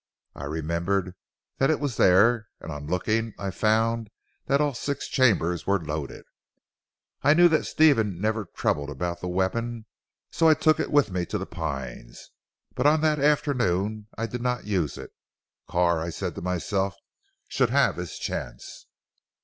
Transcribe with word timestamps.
I 0.33 0.45
remembered 0.45 1.13
that 1.59 1.69
it 1.69 1.79
was 1.79 1.97
there, 1.97 2.47
and 2.59 2.71
on 2.71 2.87
looking 2.87 3.35
I 3.37 3.51
found 3.51 4.09
that 4.47 4.59
all 4.59 4.73
six 4.73 5.07
chambers 5.07 5.67
were 5.67 5.77
loaded. 5.79 6.25
I 7.21 7.35
knew 7.35 7.47
that 7.49 7.67
Stephen 7.67 8.19
never 8.19 8.45
troubled 8.45 8.89
about 8.89 9.21
the 9.21 9.27
weapon, 9.27 9.85
so 10.31 10.49
I 10.49 10.55
took 10.55 10.79
it 10.79 10.89
with 10.91 11.11
me 11.11 11.27
to 11.27 11.37
'The 11.37 11.45
Pines.' 11.45 12.31
But 12.73 12.87
on 12.87 13.01
that 13.01 13.19
afternoon 13.19 14.07
I 14.17 14.25
did 14.25 14.41
not 14.41 14.65
use 14.65 14.97
it. 14.97 15.11
Carr, 15.67 16.01
I 16.01 16.09
said 16.09 16.33
to 16.33 16.41
myself, 16.41 16.95
should 17.47 17.69
have 17.69 17.97
his 17.97 18.17
chance. 18.17 18.87